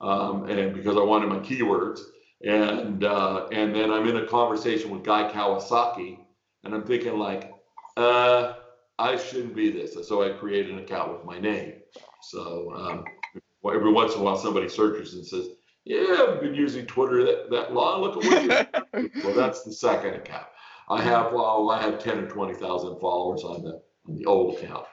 [0.00, 2.00] um, and because I wanted my keywords.
[2.44, 6.18] And uh, and then I'm in a conversation with Guy Kawasaki,
[6.68, 7.52] and I'm thinking like,
[7.96, 8.54] uh,
[8.98, 9.96] I shouldn't be this.
[10.06, 11.74] So I created an account with my name.
[12.22, 13.04] So um,
[13.64, 15.48] every once in a while, somebody searches and says,
[15.84, 18.02] "Yeah, I've been using Twitter that, that long.
[18.02, 20.46] Look at what well, that's the second account.
[20.88, 24.56] I have well, I have ten or twenty thousand followers on the on the old
[24.56, 24.86] account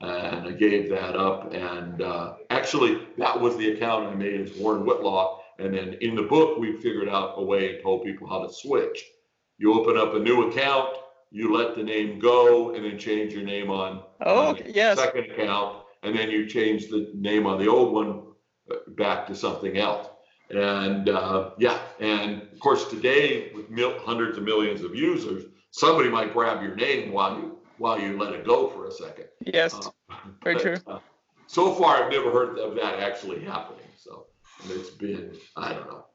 [0.00, 1.52] and I gave that up.
[1.52, 5.42] And uh, actually, that was the account I made as Warren Whitlock.
[5.58, 8.52] And then in the book, we figured out a way and told people how to
[8.52, 9.04] switch.
[9.58, 10.96] You open up a new account,
[11.30, 14.98] you let the name go, and then change your name on, oh, on the yes.
[14.98, 18.22] second account, and then you change the name on the old one
[18.70, 20.08] uh, back to something else.
[20.50, 26.08] And uh, yeah, and of course today with mil- hundreds of millions of users, somebody
[26.08, 29.26] might grab your name while you while you let it go for a second.
[29.40, 30.76] Yes, uh, very but, true.
[30.86, 30.98] Uh,
[31.46, 33.86] so far, I've never heard of that actually happening.
[33.96, 34.26] So
[34.68, 36.06] it's been, I don't know.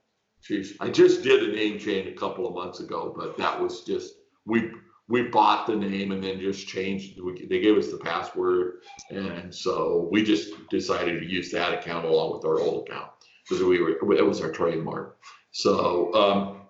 [0.48, 3.84] Jeez, I just did a name change a couple of months ago, but that was
[3.84, 4.72] just we
[5.08, 7.20] we bought the name and then just changed.
[7.22, 12.06] We, they gave us the password, and so we just decided to use that account
[12.06, 13.12] along with our old account
[13.48, 15.18] because we were it was our trademark.
[15.52, 16.62] So um,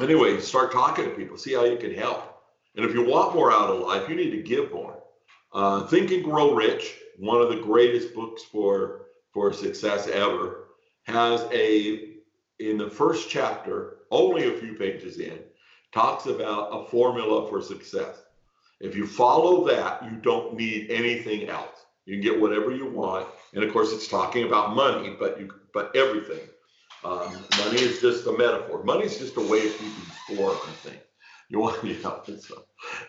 [0.00, 2.42] anyway, start talking to people, see how you can help.
[2.74, 5.02] And if you want more out of life, you need to give more.
[5.52, 10.68] Uh, Think and Grow Rich, one of the greatest books for for success ever,
[11.04, 12.12] has a
[12.58, 15.38] in the first chapter, only a few pages in,
[15.92, 18.22] talks about a formula for success.
[18.80, 21.86] If you follow that, you don't need anything else.
[22.06, 25.52] You can get whatever you want, and of course, it's talking about money, but you
[25.72, 26.40] but everything.
[27.04, 28.82] Um, money is just a metaphor.
[28.84, 31.00] Money is just a way of keeping score, I think
[31.52, 32.64] you want you know so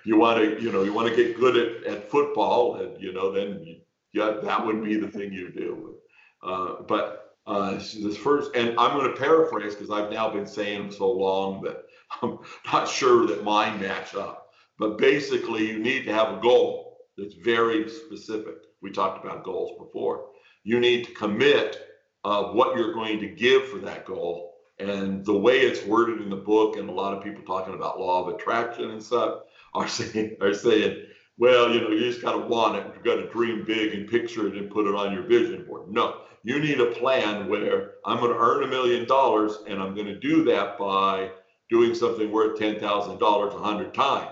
[0.06, 3.12] you want to you know you want to get good at, at football and you
[3.12, 3.78] know then you,
[4.12, 5.96] yeah that would be the thing you do
[6.44, 10.92] uh, but uh, this first and i'm going to paraphrase because i've now been saying
[10.92, 11.86] so long that
[12.22, 12.38] i'm
[12.72, 17.36] not sure that mine match up but basically you need to have a goal that's
[17.36, 20.28] very specific we talked about goals before
[20.64, 21.80] you need to commit
[22.24, 26.30] of what you're going to give for that goal and the way it's worded in
[26.30, 29.42] the book, and a lot of people talking about law of attraction and stuff,
[29.74, 31.06] are saying are saying,
[31.38, 32.86] well, you know, you just got to want it.
[32.94, 35.90] You've got to dream big and picture it and put it on your vision board.
[35.90, 39.96] No, you need a plan where I'm going to earn a million dollars, and I'm
[39.96, 41.32] going to do that by
[41.74, 44.32] doing something worth ten thousand dollars a hundred times.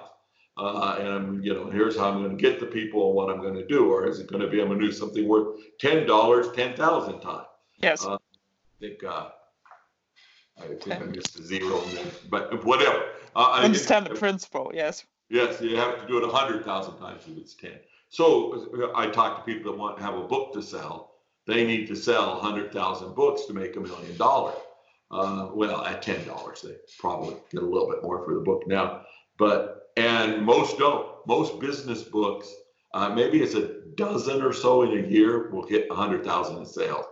[0.57, 3.29] Uh, and I'm, you know, here's how I'm going to get the people and what
[3.31, 3.91] I'm going to do.
[3.91, 6.75] Or is it going to be I'm going to do something worth ten dollars ten
[6.75, 7.47] thousand times?
[7.79, 8.05] Yes.
[8.05, 8.17] Uh, I
[8.79, 9.29] think uh,
[10.61, 11.81] I think I missed a zero,
[12.29, 13.01] but whatever.
[13.35, 14.71] Uh, I understand the principle.
[14.73, 15.03] Yes.
[15.29, 17.79] Yes, you have to do it a hundred thousand times if it's ten.
[18.09, 21.13] So I talk to people that want to have a book to sell.
[21.47, 24.59] they need to sell 100,000 books to make a million dollars.
[25.11, 29.01] Uh, well, at $10, they probably get a little bit more for the book now.
[29.37, 31.09] But, and most don't.
[31.27, 32.51] Most business books,
[32.93, 37.05] uh, maybe it's a dozen or so in a year, will get 100,000 in sales.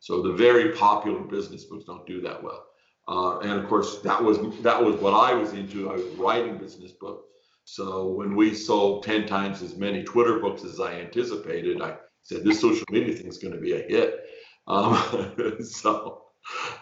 [0.00, 2.66] So the very popular business books don't do that well.
[3.06, 5.90] Uh, and of course, that was that was what I was into.
[5.90, 7.24] I was writing business books.
[7.64, 12.44] So when we sold 10 times as many Twitter books as I anticipated, I said,
[12.44, 14.20] this social media thing is going to be a hit.
[14.66, 16.21] Um, so,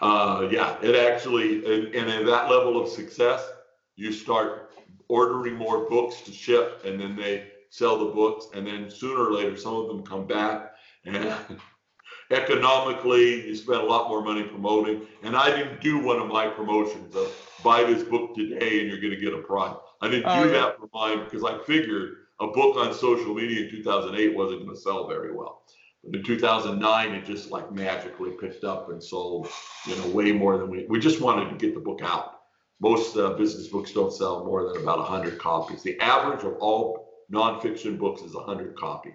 [0.01, 3.47] uh, yeah, it actually, and, and at that level of success,
[3.95, 4.71] you start
[5.07, 9.33] ordering more books to ship, and then they sell the books, and then sooner or
[9.33, 10.73] later, some of them come back,
[11.05, 11.33] and
[12.31, 15.05] economically, you spend a lot more money promoting.
[15.23, 17.31] And I didn't do one of my promotions of
[17.63, 19.75] buy this book today, and you're going to get a prize.
[20.01, 20.61] I didn't oh, do yeah.
[20.61, 24.75] that for mine because I figured a book on social media in 2008 wasn't going
[24.75, 25.63] to sell very well.
[26.03, 29.47] In 2009, it just like magically picked up and sold,
[29.85, 30.85] you know, way more than we.
[30.89, 32.39] We just wanted to get the book out.
[32.79, 35.83] Most uh, business books don't sell more than about 100 copies.
[35.83, 39.13] The average of all nonfiction books is 100 copies.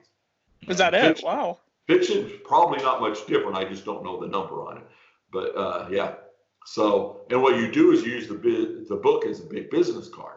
[0.68, 1.24] Is that fiction, it?
[1.24, 1.58] Wow.
[1.88, 3.56] Fiction probably not much different.
[3.56, 4.84] I just don't know the number on it.
[5.32, 6.14] But uh, yeah.
[6.66, 10.08] So, and what you do is you use the the book as a big business
[10.08, 10.36] card.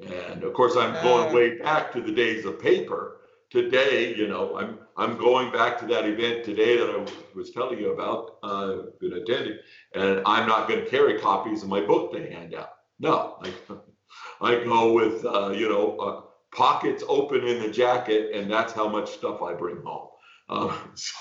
[0.00, 3.20] And of course, I'm going way back to the days of paper.
[3.50, 7.78] Today, you know, I'm I'm going back to that event today that I was telling
[7.78, 9.58] you about, uh, been attending,
[9.94, 12.70] and I'm not going to carry copies of my book to hand out.
[12.98, 13.52] No, I,
[14.40, 16.20] I go with uh, you know uh,
[16.54, 20.08] pockets open in the jacket, and that's how much stuff I bring home.
[20.48, 21.12] Um, so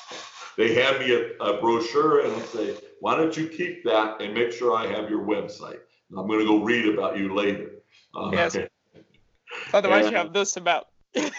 [0.57, 4.33] they hand me a, a brochure and I say, "Why don't you keep that and
[4.33, 5.79] make sure I have your website?
[6.15, 7.71] I'm going to go read about you later."
[8.15, 8.57] Uh, yes.
[9.73, 10.87] Otherwise, and, you have this about.
[11.15, 11.31] Yeah.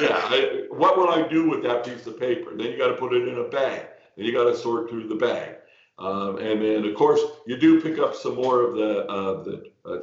[0.00, 2.56] I, what will I do with that piece of paper?
[2.56, 3.86] Then you got to put it in a bag.
[4.16, 5.56] Then you got to sort through the bag.
[5.98, 9.70] Um, and then, of course, you do pick up some more of the uh, the
[9.84, 9.98] uh,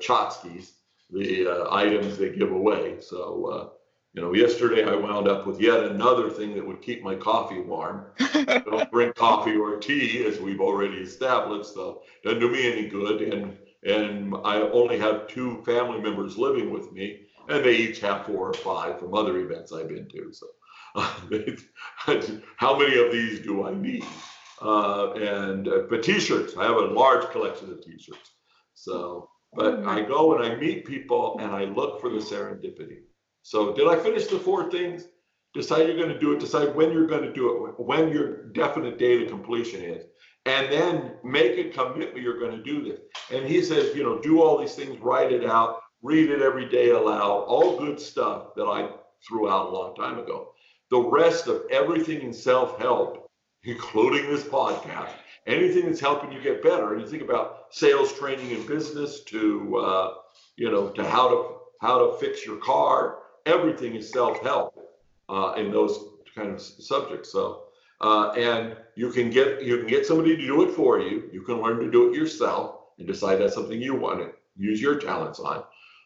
[1.09, 2.99] the uh, items they give away.
[2.99, 3.69] So, uh,
[4.13, 7.59] you know, yesterday I wound up with yet another thing that would keep my coffee
[7.59, 8.07] warm.
[8.19, 12.87] I don't bring coffee or tea, as we've already established, so doesn't do me any
[12.87, 13.21] good.
[13.21, 18.25] And and I only have two family members living with me, and they each have
[18.25, 20.33] four or five from other events I've been to.
[20.33, 20.47] So,
[22.57, 24.05] how many of these do I need?
[24.61, 28.31] Uh, and uh, but t-shirts, I have a large collection of t-shirts.
[28.73, 32.99] So, but I go and I meet people and I look for the serendipity.
[33.41, 35.05] So, did I finish the four things?
[35.53, 36.39] Decide you're going to do it.
[36.39, 37.79] Decide when you're going to do it.
[37.79, 40.05] When your definite date of completion is
[40.45, 42.99] and then make a commitment you're going to do this.
[43.31, 46.69] And he says, you know, do all these things, write it out, read it every
[46.69, 48.89] day aloud, all good stuff that I
[49.27, 50.51] threw out a long time ago.
[50.91, 53.29] The rest of everything in self help,
[53.63, 55.09] including this podcast,
[55.47, 56.93] anything that's helping you get better.
[56.93, 60.13] And you think about sales training in business to, uh,
[60.57, 63.19] you know, to how to how to fix your car.
[63.47, 64.75] Everything is self help
[65.27, 65.99] uh, in those
[66.35, 67.31] kind of subjects.
[67.31, 67.63] So
[68.01, 71.29] uh, and you can get you can get somebody to do it for you.
[71.33, 74.81] You can learn to do it yourself and decide that's something you want to use
[74.81, 75.63] your talents on.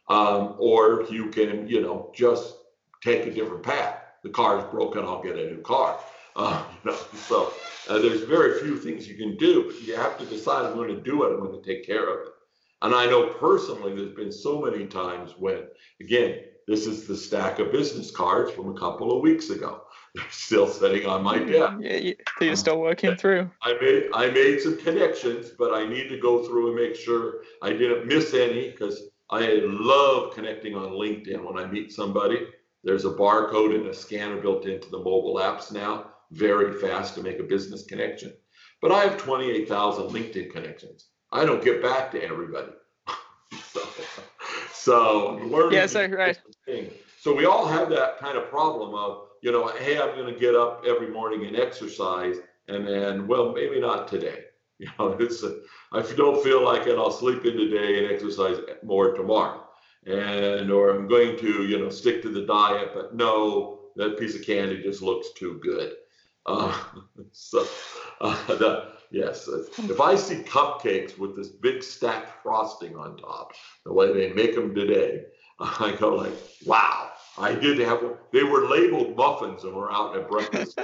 [0.09, 2.55] Um, or you can, you know, just
[3.03, 3.97] take a different path.
[4.23, 5.99] The car is broken, I'll get a new car.
[6.35, 7.53] Uh, you know, so
[7.87, 11.01] uh, there's very few things you can do, you have to decide I'm going to
[11.01, 11.33] do it.
[11.33, 12.33] I'm going to take care of it.
[12.81, 15.63] And I know personally, there's been so many times when,
[15.99, 19.81] again, this is the stack of business cards from a couple of weeks ago
[20.15, 21.77] They're still sitting on my desk.
[21.79, 23.49] Yeah, you're still working through.
[23.61, 27.41] I made I made some connections, but I need to go through and make sure
[27.61, 32.47] I didn't miss any because I love connecting on LinkedIn when I meet somebody.
[32.83, 37.23] There's a barcode and a scanner built into the mobile apps now, very fast to
[37.23, 38.33] make a business connection.
[38.81, 41.09] But I have 28,000 LinkedIn connections.
[41.31, 42.71] I don't get back to everybody.
[43.63, 43.81] so,
[44.73, 45.73] so learning.
[45.73, 46.39] Yeah, so right.
[47.21, 50.39] So we all have that kind of problem of you know, hey, I'm going to
[50.39, 52.37] get up every morning and exercise,
[52.67, 54.45] and then, well, maybe not today.
[54.81, 55.59] You know, it's a,
[55.91, 56.97] I don't feel like it.
[56.97, 59.65] I'll sleep in today and exercise more tomorrow,
[60.05, 64.35] and or I'm going to, you know, stick to the diet, but no, that piece
[64.35, 65.95] of candy just looks too good.
[66.45, 66.73] Uh,
[67.33, 67.67] so,
[68.21, 73.51] uh, the, yes, if I see cupcakes with this big stacked frosting on top,
[73.85, 75.25] the way they make them today,
[75.59, 76.33] I go like,
[76.65, 78.13] wow, I did have one.
[78.31, 80.79] they were labeled muffins and were out at breakfast.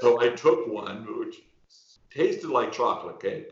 [0.00, 1.36] so I took one, which
[2.14, 3.50] tasted like chocolate cake,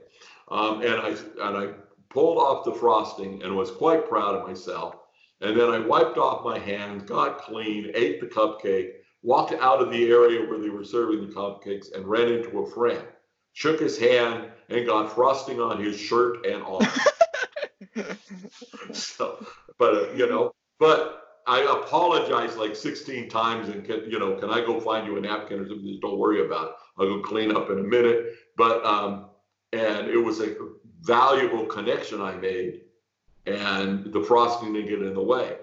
[0.49, 1.09] um, and I
[1.47, 1.73] and I
[2.09, 4.97] pulled off the frosting and was quite proud of myself.
[5.41, 8.91] And then I wiped off my hands, got clean, ate the cupcake,
[9.23, 12.71] walked out of the area where they were serving the cupcakes and ran into a
[12.71, 13.03] friend,
[13.53, 16.87] shook his hand, and got frosting on his shirt and arm.
[18.93, 19.45] so,
[19.79, 24.51] but uh, you know, but I apologized like 16 times and can, you know, can
[24.51, 25.87] I go find you a napkin or something?
[25.87, 26.75] Just don't worry about it.
[26.99, 28.35] I'll go clean up in a minute.
[28.61, 29.31] But um,
[29.73, 30.55] and it was a
[31.01, 32.83] valuable connection I made,
[33.47, 35.57] and the frosting didn't get in the way.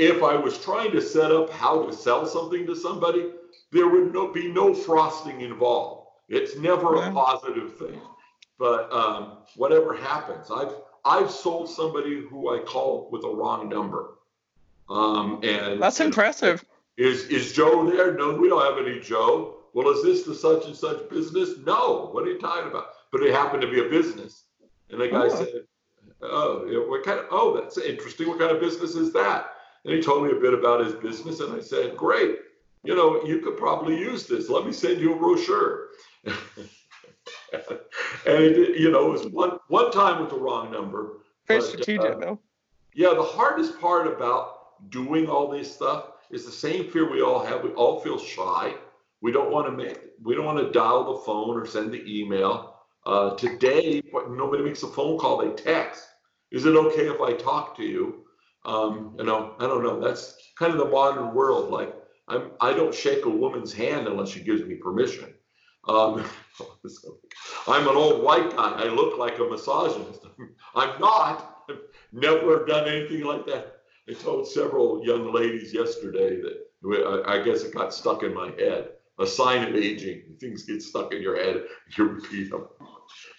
[0.00, 3.30] If I was trying to set up how to sell something to somebody,
[3.70, 6.08] there would no, be no frosting involved.
[6.28, 8.00] It's never a positive thing.
[8.58, 10.74] But um, whatever happens, I've
[11.04, 14.14] I've sold somebody who I called with a wrong number.
[14.90, 16.64] Um, and that's impressive.
[16.96, 18.14] Is is Joe there?
[18.14, 19.61] No, we don't have any Joe.
[19.74, 21.54] Well, is this the such and such business?
[21.64, 22.10] No.
[22.12, 22.88] What are you talking about?
[23.10, 24.44] But it happened to be a business.
[24.90, 25.34] And the guy oh.
[25.34, 25.64] said,
[26.22, 28.28] Oh, what kind of oh, that's interesting.
[28.28, 29.46] What kind of business is that?
[29.84, 32.38] And he told me a bit about his business, and I said, Great.
[32.84, 34.48] You know, you could probably use this.
[34.48, 35.88] Let me send you a brochure.
[36.24, 36.36] and
[38.26, 41.18] it, you know, it was one one time with the wrong number.
[41.46, 42.38] Very but, strategic, uh, though.
[42.94, 47.44] Yeah, the hardest part about doing all this stuff is the same fear we all
[47.44, 47.62] have.
[47.62, 48.74] We all feel shy.
[49.22, 49.98] We don't want to make.
[50.22, 52.74] We don't want to dial the phone or send the email.
[53.06, 55.38] Uh, today, nobody makes a phone call.
[55.38, 56.06] They text.
[56.50, 58.24] Is it okay if I talk to you?
[58.64, 60.00] Um, you know, I don't know.
[60.00, 61.70] That's kind of the modern world.
[61.70, 61.94] Like,
[62.26, 62.50] I'm.
[62.60, 65.32] I don't shake a woman's hand unless she gives me permission.
[65.86, 66.24] Um,
[67.68, 68.72] I'm an old white guy.
[68.72, 70.26] I look like a misogynist.
[70.74, 71.64] I'm not.
[71.70, 71.78] I've
[72.12, 73.82] never done anything like that.
[74.08, 78.90] I told several young ladies yesterday that I guess it got stuck in my head.
[79.18, 80.36] A sign of aging.
[80.40, 81.64] Things get stuck in your head.
[81.96, 82.66] You repeat them.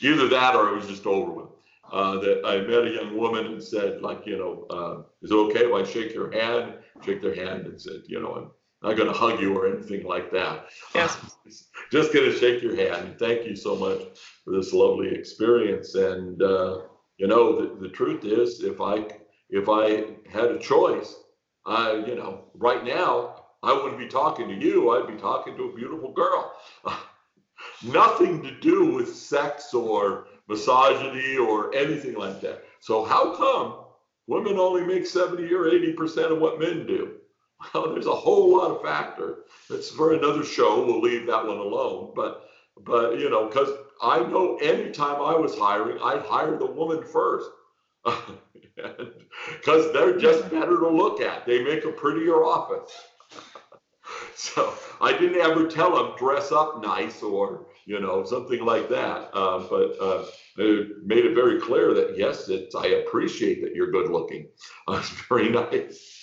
[0.01, 1.49] Either that or it was just over with.
[1.91, 5.35] Uh, that I met a young woman and said, like, you know, uh, is it
[5.35, 6.75] okay if I shake your hand?
[7.03, 10.03] Shake their hand and said, you know, I'm not going to hug you or anything
[10.03, 10.69] like that.
[10.95, 11.17] Yes.
[11.91, 13.17] just going to shake your hand.
[13.19, 14.01] Thank you so much
[14.43, 15.95] for this lovely experience.
[15.95, 16.81] And uh,
[17.17, 19.05] you know, the, the truth is, if I
[19.49, 21.15] if I had a choice,
[21.65, 24.91] I you know, right now I wouldn't be talking to you.
[24.91, 26.53] I'd be talking to a beautiful girl.
[27.83, 32.65] Nothing to do with sex or misogyny or anything like that.
[32.81, 33.85] So how come
[34.27, 37.13] women only make 70 or 80 percent of what men do?
[37.73, 39.45] Well, there's a whole lot of factor.
[39.69, 40.85] That's for another show.
[40.85, 42.11] We'll leave that one alone.
[42.13, 42.49] But
[42.83, 43.69] but you know, because
[44.01, 47.49] I know anytime I was hiring, I hired a woman first.
[48.75, 50.59] Because they're just mm-hmm.
[50.59, 51.45] better to look at.
[51.45, 52.91] They make a prettier office.
[54.35, 59.29] so I didn't ever tell them dress up nice or you know something like that.
[59.33, 60.25] Uh, but uh,
[60.57, 64.47] it made it very clear that yes, it's I appreciate that you're good looking.
[64.87, 66.19] Uh, it's very nice.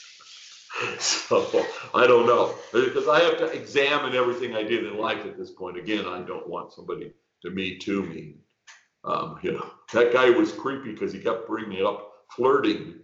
[0.99, 5.39] so I don't know because I have to examine everything I did in life at
[5.39, 5.79] this point.
[5.79, 8.37] Again, I don't want somebody to me to me.
[9.05, 12.97] Um, you know, that guy was creepy because he kept bringing up flirting,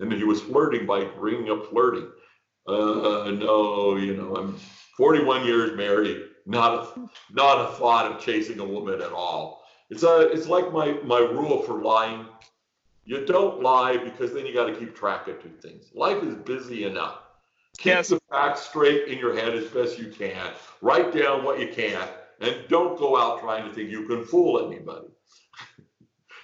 [0.00, 2.10] and he was flirting by bringing up flirting.
[2.66, 4.56] Uh, no, you know, I'm
[4.96, 9.64] 41 years married, not a, not a thought of chasing a woman at all.
[9.90, 12.26] It's a, it's like my my rule for lying.
[13.04, 15.90] You don't lie because then you got to keep track of two things.
[15.94, 17.18] Life is busy enough.
[17.76, 18.08] Keep yes.
[18.08, 20.52] the facts straight in your head as best you can.
[20.80, 22.08] Write down what you can,
[22.40, 25.08] and don't go out trying to think you can fool anybody.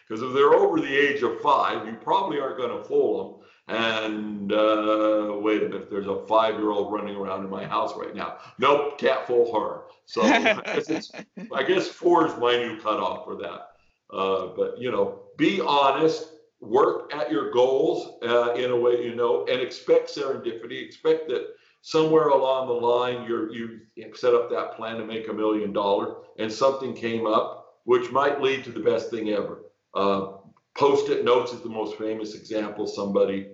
[0.07, 3.47] Because if they're over the age of five, you probably aren't going to fool them.
[3.71, 8.39] And uh, wait a minute, there's a five-year-old running around in my house right now.
[8.59, 9.83] Nope, can't fool her.
[10.07, 10.43] So I
[10.89, 11.13] guess,
[11.55, 13.69] I guess four is my new cutoff for that.
[14.13, 19.15] Uh, but you know, be honest work at your goals uh, in a way you
[19.15, 23.81] know and expect serendipity expect that somewhere along the line you're you
[24.15, 28.43] set up that plan to make a million dollar and something came up which might
[28.43, 29.63] lead to the best thing ever
[29.95, 30.33] uh,
[30.77, 33.49] post-it notes is the most famous example somebody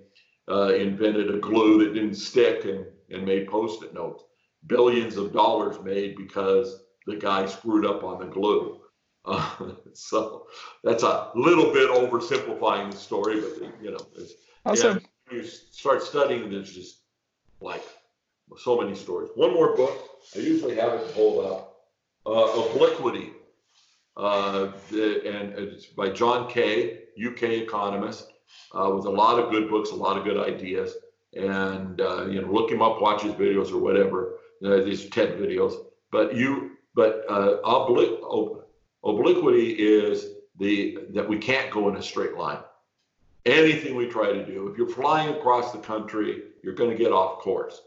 [0.49, 4.23] uh, invented a glue that didn't stick and, and made post-it notes
[4.65, 8.81] billions of dollars made because the guy screwed up on the glue
[9.27, 9.49] uh,
[9.93, 10.47] so
[10.83, 13.99] that's a little bit oversimplifying the story, but you know,
[14.65, 15.01] awesome.
[15.29, 17.01] you start studying, there's just
[17.59, 17.83] like
[18.57, 19.29] so many stories.
[19.35, 19.99] One more book.
[20.35, 21.75] I usually have it pulled up.
[22.25, 23.31] Uh, Obliquity,
[24.17, 28.33] uh, the, and it's by John Kay, UK economist,
[28.73, 30.93] uh, with a lot of good books, a lot of good ideas.
[31.33, 34.39] And uh, you know, look him up, watch his videos or whatever.
[34.63, 35.73] Uh, these TED videos.
[36.11, 38.19] But you, but uh, oblique,
[39.03, 40.25] Obliquity is
[40.59, 42.59] the that we can't go in a straight line.
[43.45, 47.13] Anything we try to do, if you're flying across the country, you're going to get
[47.13, 47.81] off course.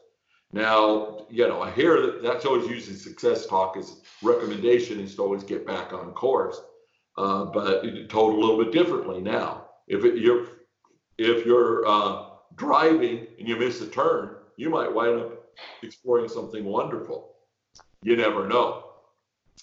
[0.52, 5.22] Now, you know, I hear that that's always using success talk as recommendation is to
[5.22, 6.60] always get back on course,
[7.18, 9.66] uh, but told a little bit differently now.
[9.90, 10.46] If it, you're
[11.18, 15.32] if you're uh, driving and you miss a turn, you might wind up
[15.82, 17.34] exploring something wonderful.
[18.02, 18.84] You never know.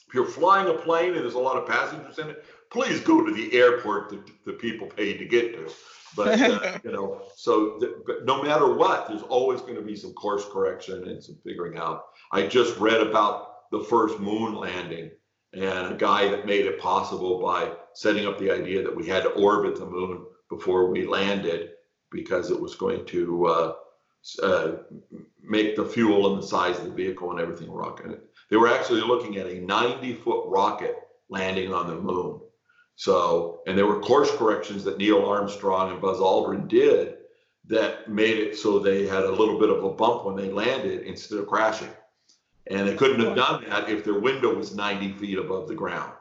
[0.08, 3.26] If you're flying a plane and there's a lot of passengers in it, please go
[3.26, 5.74] to the airport that the people paid to get to.
[6.16, 9.96] But uh, you know, so th- but no matter what, there's always going to be
[9.96, 12.04] some course correction and some figuring out.
[12.34, 15.10] I just read about the first moon landing
[15.54, 19.24] and a guy that made it possible by setting up the idea that we had
[19.24, 21.72] to orbit the moon before we landed
[22.12, 23.74] because it was going to uh,
[24.44, 24.72] uh,
[25.42, 28.22] make the fuel and the size of the vehicle and everything rocket.
[28.52, 30.96] They were actually looking at a 90 foot rocket
[31.30, 32.40] landing on the moon.
[32.98, 37.16] So, and there were course corrections that Neil Armstrong and Buzz Aldrin did
[37.66, 41.02] that made it so they had a little bit of a bump when they landed
[41.08, 41.90] instead of crashing.
[42.68, 46.14] And they couldn't have done that if their window was 90 feet above the ground.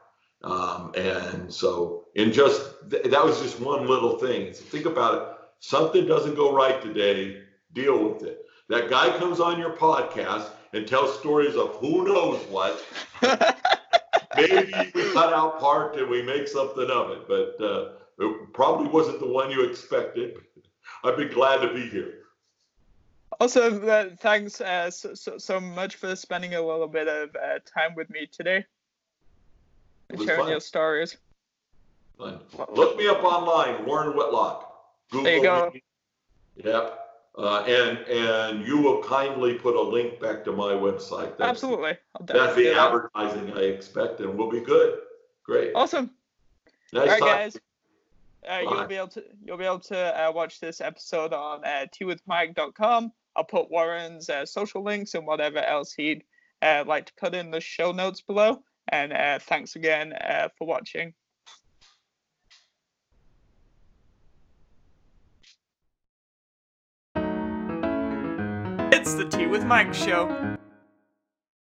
[0.47, 4.55] Um, and so, in just th- that was just one little thing.
[4.55, 5.39] So think about it.
[5.59, 7.43] Something doesn't go right today,
[7.73, 8.45] deal with it.
[8.69, 12.81] That guy comes on your podcast and tells stories of who knows what.
[14.37, 18.87] Maybe we cut out part and we make something of it, but uh, it probably
[18.87, 20.37] wasn't the one you expected.
[21.03, 22.15] I'd be glad to be here.
[23.41, 27.59] Also, uh, thanks uh, so, so, so, much for spending a little bit of uh,
[27.67, 28.65] time with me today
[30.11, 30.51] and sharing fun.
[30.51, 31.17] your stories.
[32.19, 32.41] Fun.
[32.73, 34.73] Look me up online, Warren Whitlock.
[35.11, 35.71] Google there you go.
[35.73, 35.83] Me.
[36.65, 37.01] Yep.
[37.39, 41.37] Uh, and and you will kindly put a link back to my website.
[41.37, 41.99] That's, Absolutely.
[42.23, 45.01] That's the advertising I expect, and we'll be good.
[45.43, 45.73] Great.
[45.75, 46.11] Awesome.
[46.93, 47.29] Nice All right, time.
[47.29, 47.59] guys.
[48.49, 51.87] Uh, you'll be able to you'll be able to uh, watch this episode on uh,
[51.95, 53.13] teawithmike.com.
[53.35, 56.25] I'll put Warren's uh, social links and whatever else he'd
[56.63, 58.63] uh, like to put in the show notes below.
[58.89, 61.15] And uh, thanks again uh, for watching.
[68.93, 70.56] It's the Tea with Mike show.